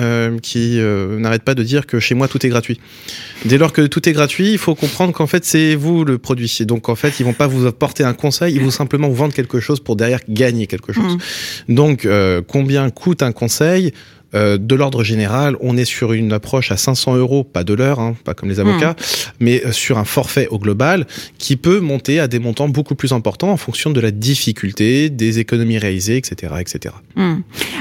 [0.41, 2.79] qui n'arrêtent pas de dire que chez moi tout est gratuit.
[3.43, 6.55] Dès lors que tout est gratuit, il faut comprendre qu'en fait c'est vous le produit.
[6.61, 9.15] Et Donc en fait ils vont pas vous apporter un conseil, ils vont simplement vous
[9.15, 11.17] vendre quelque chose pour derrière gagner quelque chose.
[11.67, 13.91] Donc euh, combien coûte un conseil?
[14.35, 17.99] Euh, de l'ordre général, on est sur une approche à 500 euros, pas de l'heure,
[17.99, 18.95] hein, pas comme les avocats,
[19.39, 23.13] mais euh, sur un forfait au global qui peut monter à des montants beaucoup plus
[23.13, 26.95] importants en fonction de la difficulté, des économies réalisées, etc., etc.
[27.15, 27.35] Hmm.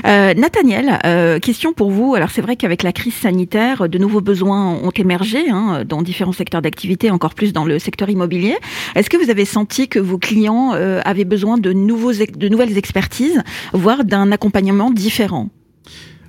[0.07, 2.15] Euh, Nathaniel, euh, question pour vous.
[2.15, 6.33] Alors c'est vrai qu'avec la crise sanitaire, de nouveaux besoins ont émergé hein, dans différents
[6.33, 8.57] secteurs d'activité, encore plus dans le secteur immobilier.
[8.95, 13.43] Est-ce que vous avez senti que vos clients avaient besoin de, nouveaux, de nouvelles expertises,
[13.73, 15.51] voire d'un accompagnement différent?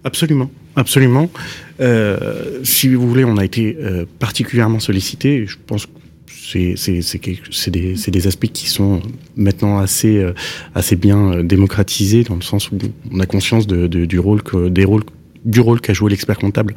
[0.06, 1.32] Absolument, absolument.
[1.82, 5.48] Euh, si vous voulez, on a été euh, particulièrement sollicité.
[5.48, 5.92] Je pense que
[6.76, 9.02] c'est des des aspects qui sont
[9.36, 10.34] maintenant assez euh,
[10.76, 12.78] assez bien démocratisés dans le sens où
[13.12, 14.44] on a conscience de, du rôle
[15.44, 16.76] du rôle qu'a joué l'expert comptable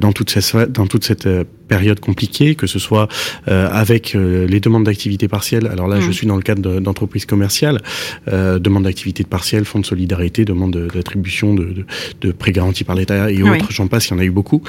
[0.00, 1.28] dans toute cette dans toute cette
[1.68, 3.08] période compliquée, que ce soit
[3.48, 5.66] euh, avec euh, les demandes d'activité partielle.
[5.66, 6.02] Alors là, Mm.
[6.02, 7.80] je suis dans le cadre de- d'entreprises commerciales,
[8.28, 11.84] euh, demande d'activité partielle, fonds de solidarité, demande de- d'attribution de, de,
[12.20, 13.50] de prêts garantis par l'État et Oui.
[13.50, 13.70] autres.
[13.72, 14.62] J'en passe, il y en a eu beaucoup.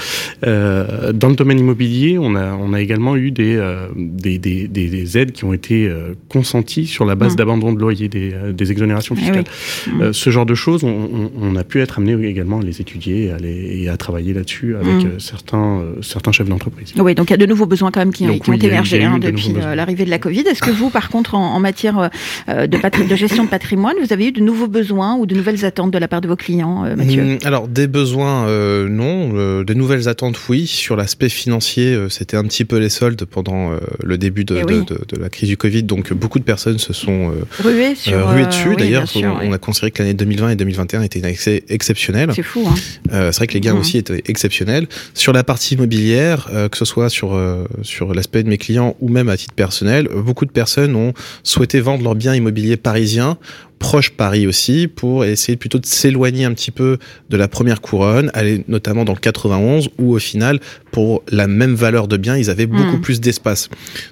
[0.46, 4.68] Euh, dans le domaine immobilier, on a on a également eu des euh, des, des,
[4.68, 7.36] des, des aides qui ont été euh, consenties sur la base Mm.
[7.38, 9.44] d'abandon de loyer, des, des exonérations Eh fiscales.
[9.88, 9.94] oui.
[10.08, 10.14] Mm.
[10.14, 13.26] Ce genre de choses, on, on, on a pu être amené également à les étudier
[13.26, 15.20] et à, les, et à travailler là-dessus avec Mm.
[15.20, 16.87] certains, certains chefs d'entreprise.
[16.98, 18.66] Oui, donc il y a de nouveaux besoins quand même qui, Donc qui ont oui,
[18.66, 20.42] émergé hein, de depuis euh, l'arrivée de la Covid.
[20.42, 22.10] Est-ce que vous, par contre, en, en matière
[22.50, 25.92] euh, de, gestion de patrimoine, vous avez eu de nouveaux besoins ou de nouvelles attentes
[25.92, 29.64] de la part de vos clients, euh, Mathieu Hum, Alors des besoins euh, non, euh,
[29.64, 30.68] des nouvelles attentes oui.
[30.68, 33.72] Sur l'aspect financier, euh, c'était un petit peu les soldes pendant
[34.04, 34.86] le début de, Eh de, oui.
[34.86, 38.30] de- de la crise du Covid, donc beaucoup de personnes se sont euh, Rué sur.
[38.30, 38.70] ruées dessus.
[38.70, 42.30] oui, D'ailleurs, on, on a considéré que l'année 2020 et 2021 étaient une accès exceptionnelle.
[42.36, 42.76] C'est fou, hein.
[43.12, 43.80] C'est vrai que les gains Mhm.
[43.80, 44.88] aussi étaient exceptionnels.
[45.14, 46.48] Sur la partie immobilière,
[46.78, 50.08] que ce soit sur euh, sur l'aspect de mes clients ou même à titre personnel,
[50.24, 51.12] beaucoup de personnes ont
[51.42, 53.38] souhaité vendre leurs biens immobiliers parisiens
[53.80, 56.98] proche Paris aussi pour essayer plutôt de s'éloigner un petit peu
[57.30, 60.60] de la première couronne, aller notamment dans le 91 où au final
[60.92, 63.02] pour la même valeur de bien ils avaient beaucoup Mhm.
[63.02, 63.70] plus d'espace.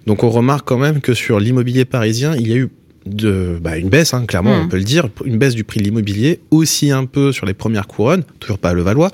[0.08, 2.70] Donc on remarque quand même que sur l'immobilier parisien il y a eu
[3.06, 5.84] de bah, une baisse, hein, clairement, on peut le dire, une baisse du prix de
[5.86, 9.12] l'immobilier, aussi un peu sur les premières couronnes, toujours pas à Levallois,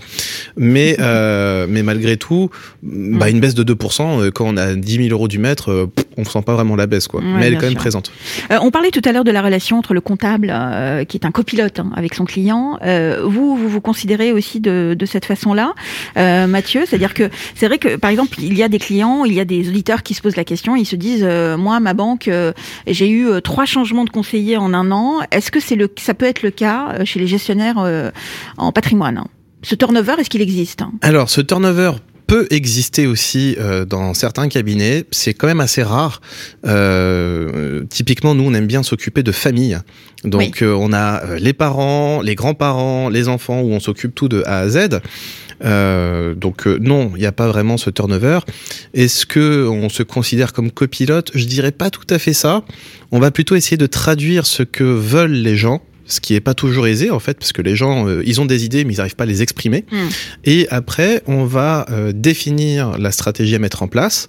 [0.55, 2.49] mais euh, mais malgré tout,
[2.83, 3.31] bah, Mhm.
[3.35, 6.05] une baisse de 2%, euh, quand on a 10 000 euros du mètre, euh, pff,
[6.17, 7.21] on sent pas vraiment la baisse, quoi.
[7.21, 8.11] Ouais, mais elle est quand même présente.
[8.51, 11.25] Euh, on parlait tout à l'heure de la relation entre le comptable, euh, qui est
[11.25, 12.77] un copilote hein, avec son client.
[12.83, 15.73] Euh, vous, vous vous considérez aussi de, de cette façon-là,
[16.15, 16.83] Mathieu?
[16.85, 19.45] C'est-à-dire que c'est vrai que, par exemple, il y a des clients, il y a
[19.45, 22.29] des auditeurs qui se posent la question, ils se disent, moi, ma banque,
[22.87, 25.19] j'ai eu trois changements de conseiller en un an.
[25.31, 27.77] Est-ce que c'est le, ça peut être le cas chez les gestionnaires
[28.57, 29.17] en patrimoine?
[29.17, 29.27] Hein
[29.63, 30.81] Ce turnover, est-ce qu'il existe?
[31.01, 31.91] Alors, ce turnover
[32.31, 35.03] peut exister aussi euh, dans certains cabinets.
[35.11, 36.21] C'est quand même assez rare.
[36.65, 39.77] Euh, typiquement, nous, on aime bien s'occuper de famille.
[40.23, 44.43] Donc, euh, on a les parents, les grands-parents, les enfants, où on s'occupe tout de
[44.45, 45.01] A à Z.
[46.39, 48.39] Donc non, il n'y a pas vraiment ce turnover.
[48.93, 51.31] Est-ce que on se considère comme copilote?
[51.35, 52.63] Je dirais pas tout à fait ça.
[53.11, 56.53] On va plutôt essayer de traduire ce que veulent les gens ce qui est pas
[56.53, 58.97] toujours aisé en fait parce que les gens euh, ils ont des idées mais ils
[58.97, 59.97] n'arrivent pas à les exprimer Mm.
[60.45, 64.27] et après on va euh, définir la stratégie à mettre en place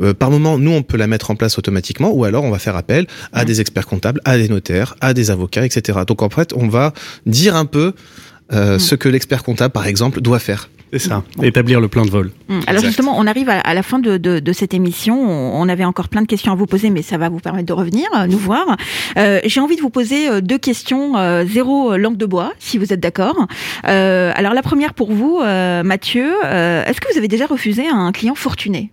[0.00, 2.58] Euh, par moment nous on peut la mettre en place automatiquement ou alors on va
[2.58, 3.46] faire appel à Mm.
[3.46, 6.92] des experts comptables à des notaires à des avocats etc donc en fait on va
[7.26, 7.92] dire un peu
[8.52, 8.78] euh, Mm.
[8.78, 12.30] ce que l'expert comptable par exemple doit faire C'est ça, établir le plan de vol.
[12.48, 12.86] Hum, Alors Exact.
[12.86, 15.18] justement, on arrive à, à la fin de, de, de cette émission.
[15.20, 17.72] On, avait encore plein de questions à vous poser, mais ça va vous permettre de
[17.72, 18.76] revenir euh, nous voir.
[19.18, 22.78] Euh, J'ai envie de vous poser euh, deux questions, euh, zéro langue de bois, si
[22.78, 23.46] vous êtes d'accord.
[23.88, 27.88] Euh, alors la première pour vous, euh, Mathieu, euh, est-ce que vous avez déjà refusé
[27.88, 28.92] un client fortuné?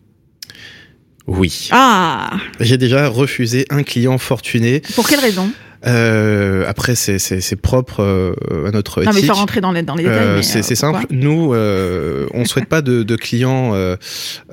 [1.28, 5.50] Oui Ah, j'ai déjà refusé un client fortuné pour quelle raison?
[5.86, 8.34] Euh, après c'est propre euh,
[8.68, 10.18] à notre Non, mais éthique sans rentrer dans les, dans les détails.
[10.20, 11.06] Euh, c'est euh, c'est simple.
[11.10, 13.98] Nous, euh, on souhaite pas de, de clients euh,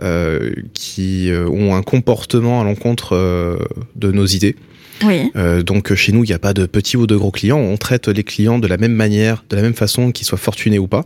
[0.03, 3.59] euh, qui ont un comportement à l'encontre euh,
[3.97, 4.57] de nos idées.
[5.05, 5.31] Oui.
[5.37, 7.59] Euh, donc chez nous, il n'y a pas de petits ou de gros clients.
[7.59, 10.79] On traite les clients de la même manière, de la même façon, qu'ils soient fortunés
[10.79, 11.05] ou pas.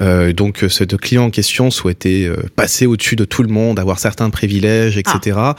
[0.00, 3.98] Euh, donc ce client en question souhaitait euh, passer au-dessus de tout le monde, avoir
[3.98, 5.36] certains privilèges, etc.
[5.36, 5.56] Ah.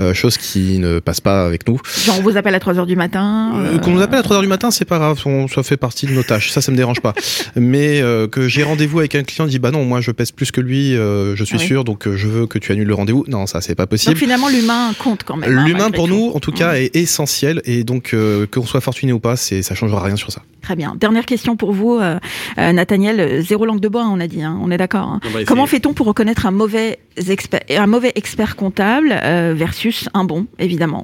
[0.00, 1.78] Euh, chose qui ne passe pas avec nous.
[2.04, 3.52] Genre on vous appelle à 3 heures du matin.
[3.56, 5.76] Euh, Qu'on nous appelle à 3 heures du matin, c'est pas grave, on, ça fait
[5.76, 7.14] partie de nos tâches, ça, ça me dérange pas.
[7.56, 10.50] Mais euh, que j'ai rendez-vous avec un client, dit bah non, moi je pèse plus
[10.50, 11.66] que lui, euh, je suis Ah oui.
[11.66, 13.24] sûr, donc euh, je veux que tu annules le rendez-vous.
[13.28, 14.16] Non, ça c'est pas Donc possible.
[14.16, 15.58] finalement l'humain compte quand même.
[15.58, 16.14] hein, L'humain pour tout.
[16.14, 17.19] nous, en tout cas, est essentiel
[17.64, 20.42] et donc euh, qu'on soit fortuné ou pas, c'est ça changera rien sur ça.
[20.62, 20.94] Très bien.
[20.98, 22.18] Dernière question pour vous, euh,
[22.58, 23.42] euh, Nathaniel.
[23.42, 24.42] Zéro langue de bois, on a dit.
[24.42, 25.08] hein, on est d'accord.
[25.08, 25.20] hein.
[25.34, 25.44] On.
[25.44, 30.46] Comment fait-on pour reconnaître un mauvais expert, un mauvais expert comptable euh, versus un bon,
[30.58, 31.02] évidemment?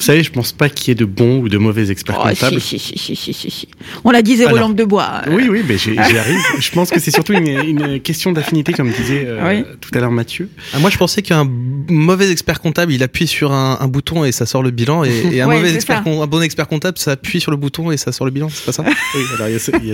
[0.00, 2.26] Vous savez, je pense pas qu'il y ait de bons ou de mauvais experts Oh,
[2.28, 2.58] comptables.
[2.58, 3.68] si, si, si, si, si, si.
[4.02, 5.20] On l'a dit, zéro Alors, langue de bois.
[5.26, 6.40] Euh, Oui, oui, mais j'y arrive.
[6.58, 9.64] Je pense que c'est surtout une, une question d'affinité, comme disait euh, Oui.
[9.80, 10.48] tout à l'heure Mathieu.
[10.72, 11.46] Ah, moi, je pensais qu'un
[11.90, 15.10] mauvais expert comptable, il appuie sur un, un bouton et ça sort le bilan, et,
[15.32, 17.98] et un Ouais, mauvais expert, un bon expert comptable, ça appuie sur le bouton et
[17.98, 18.84] ça sort le bilan, c'est pas ça?
[19.14, 19.88] Oui, alors il y a ce, y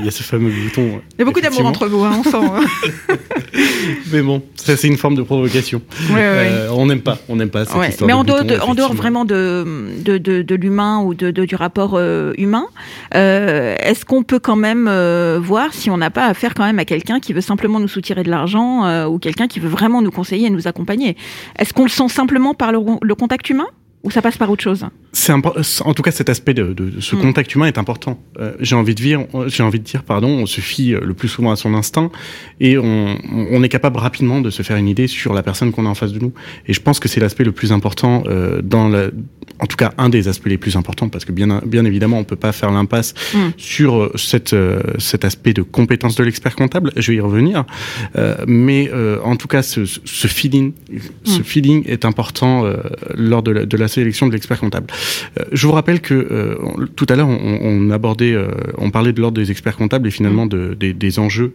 [0.00, 1.00] y y a fameux bouton.
[1.16, 2.36] Il y a beaucoup d'amour entre vous, hein, on sent.
[2.36, 2.64] hein.
[4.12, 5.82] Mais bon, ça c'est une forme de provocation.
[6.08, 6.48] Ouais, ouais, ouais.
[6.50, 7.90] Euh, on n'aime pas, on n'aime pas cette Ouais.
[7.90, 12.32] histoire Mais de en dehors, bouton, de- de, de, l'humain ou de, du rapport euh,
[12.38, 12.66] humain,
[13.14, 16.78] euh, est-ce qu'on peut quand même euh, voir si on n'a pas affaire quand même
[16.78, 20.10] à quelqu'un qui veut simplement nous soutirer de l'argent ou quelqu'un qui veut vraiment nous
[20.10, 21.16] conseiller et nous accompagner?
[21.58, 23.66] Est-ce qu'on le sent simplement par le contact humain?
[24.02, 24.86] Ou ça passe par autre chose
[25.84, 27.20] en tout cas cet aspect de, de- de ce Mm.
[27.20, 28.22] contact humain est important.
[28.38, 31.14] Euh, j'ai envie de dire, j'ai envie de dire, pardon, on se fie euh, le
[31.14, 32.10] plus souvent à son instinct
[32.60, 33.18] et on,
[33.50, 35.94] on est capable rapidement de se faire une idée sur la personne qu'on a en
[35.96, 36.32] face de nous.
[36.68, 39.08] Et je pense que c'est l'aspect le plus important euh, dans la,
[39.58, 42.24] en tout cas un des aspects les plus importants parce que bien, bien évidemment on
[42.24, 43.38] peut pas faire l'impasse Mm.
[43.56, 46.92] sur cette, euh, cet aspect de compétence de l'expert comptable.
[46.96, 47.64] Je vais y revenir,
[48.46, 48.90] mais
[49.24, 50.72] en tout cas ce, ce feeling,
[51.24, 51.44] ce Mm.
[51.44, 52.64] feeling est important
[53.14, 54.86] lors de la, de la sélection de l'expert comptable.
[55.38, 58.48] Euh, je vous rappelle que euh, tout à l'heure on, on abordait, euh,
[58.78, 61.52] on parlait de l'ordre des experts comptables et finalement de, des, des enjeux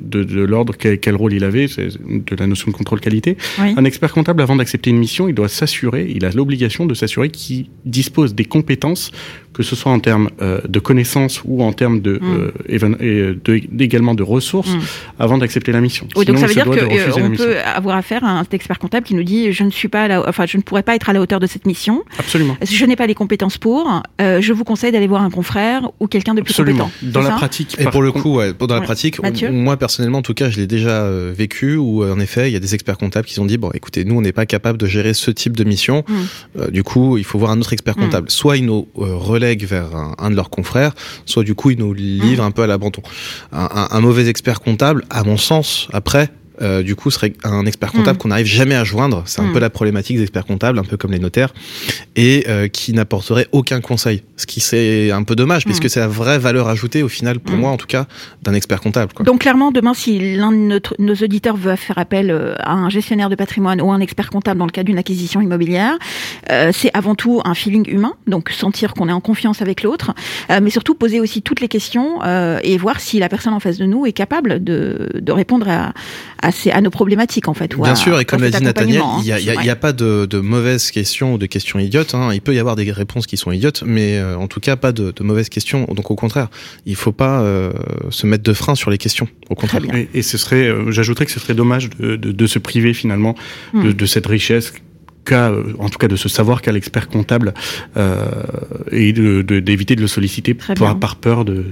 [0.00, 3.36] de, de l'ordre, quel, quel rôle il avait, de la notion de contrôle qualité.
[3.60, 3.74] Oui.
[3.76, 7.30] Un expert comptable, avant d'accepter une mission, il doit s'assurer, il a l'obligation de s'assurer
[7.30, 9.10] qu'il dispose des compétences,
[9.52, 12.20] que ce soit en termes euh, de connaissances ou en termes de, Mm.
[12.22, 14.80] euh, et de- également de ressources, Mm.
[15.18, 16.06] avant d'accepter la mission.
[16.16, 17.46] Oui, donc Sinon, ça il veut dire doit de refuser la qu'on mission.
[17.46, 20.08] peut avoir affaire à un expert comptable qui nous dit je ne suis pas à
[20.08, 22.56] la, enfin je ne pourrais pas être à la hauteur de cette mission, Absolument.
[22.62, 26.06] je n'ai pas les compétences pour, euh, je vous conseille d'aller voir un confrère ou
[26.06, 26.84] quelqu'un de plus Absolument.
[26.84, 27.12] compétent.
[27.12, 27.76] Dans la ça pratique.
[27.78, 28.84] Et pour le coup, ouais, dans la Ouais.
[28.84, 29.18] pratique,
[29.52, 32.52] moi personnellement, en tout cas, je l'ai déjà euh, vécu où, euh, en effet, il
[32.52, 34.78] y a des experts comptables qui ont dit bon, écoutez, nous, on n'est pas capable
[34.78, 36.04] de gérer ce type de mission.
[36.08, 36.12] Mm.
[36.60, 38.30] Euh, du coup, il faut voir un autre expert comptable.
[38.30, 39.14] Soit ils nous euh,
[39.66, 40.92] vers un, un de leurs confrères,
[41.26, 43.02] soit du coup, ils nous livrent un peu à l'abandon.
[43.52, 46.30] Un, un- un mauvais expert comptable, à mon sens, après.
[46.60, 48.20] Euh, du coup, serait un expert comptable Mm.
[48.20, 49.22] qu'on n'arrive jamais à joindre.
[49.26, 49.52] C'est un Mm.
[49.52, 51.52] peu la problématique des experts comptables, un peu comme les notaires,
[52.16, 54.22] et euh, qui n'apporterait aucun conseil.
[54.36, 55.70] Ce qui c'est un peu dommage, Mm.
[55.70, 57.60] puisque c'est la vraie valeur ajoutée au final, pour Mm.
[57.60, 58.06] moi en tout cas,
[58.42, 59.12] d'un expert comptable.
[59.12, 59.24] Quoi.
[59.24, 62.90] Donc clairement, demain, si l'un de notre- nos auditeurs veut faire appel euh, à un
[62.90, 65.96] gestionnaire de patrimoine ou un expert comptable dans le cadre d'une acquisition immobilière,
[66.50, 70.12] euh, c'est avant tout un feeling humain, donc sentir qu'on est en confiance avec l'autre,
[70.50, 72.20] mais surtout poser aussi toutes les questions
[72.62, 75.92] et voir si la personne en face de nous est capable de, de répondre à,
[76.42, 77.74] à, ces- à nos problématiques en fait.
[77.76, 79.24] ou Bien à- sûr, et comme l'a dit Nathaniel, accompagnement, il
[79.62, 79.76] n'y a, hein.
[79.76, 82.14] pas de, de mauvaises questions ou de questions idiotes.
[82.14, 82.30] Hein.
[82.34, 84.92] Il peut y avoir des réponses qui sont idiotes, mais euh, en tout cas pas
[84.92, 85.84] de, de mauvaises questions.
[85.94, 86.48] Donc au contraire,
[86.84, 87.72] il faut pas euh,
[88.10, 89.28] se mettre de frein sur les questions.
[89.50, 89.82] Au contraire.
[89.94, 92.92] Et, et ce serait, euh, j'ajouterais que ce serait dommage de, de, de se priver
[92.94, 93.34] finalement
[93.74, 93.92] de, Hmm.
[93.92, 94.72] de cette richesse
[95.30, 97.54] en tout cas de ce savoir qu'a l'expert comptable
[97.96, 98.26] euh,
[98.90, 101.64] et de, de- d'éviter de le solliciter par, par peur de,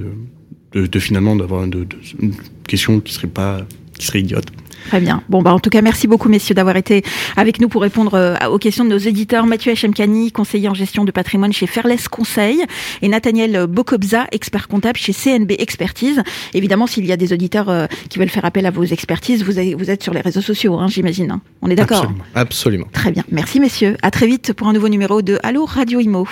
[0.72, 1.86] de, de finalement d'avoir de, de-
[2.20, 2.32] une
[2.68, 3.62] question qui serait pas
[4.00, 4.46] qui serait idiote.
[4.88, 5.22] Très bien.
[5.28, 7.04] Bon, bah, en tout cas, merci beaucoup, messieurs, d'avoir été
[7.36, 9.44] avec nous pour répondre euh, aux questions de nos éditeurs.
[9.46, 12.64] Mathieu Hachemkani, conseiller en gestion de patrimoine chez Fairless Conseil,
[13.02, 16.22] et Nathaniel Bokobza, expert comptable chez CNB Expertise.
[16.54, 19.58] Évidemment, s'il y a des auditeurs euh, qui veulent faire appel à vos expertises, vous,
[19.58, 21.30] avez- vous êtes sur les réseaux sociaux, hein, j'imagine.
[21.30, 21.40] hein.
[21.60, 21.98] On est d'accord?
[21.98, 22.24] Absolument.
[22.34, 22.86] Absolument.
[22.92, 23.24] Très bien.
[23.30, 23.96] Merci, messieurs.
[24.02, 26.26] À très vite pour un nouveau numéro de Allo Radio Imo.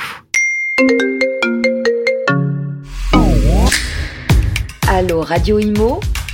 [4.88, 6.00] Allô Radio Imo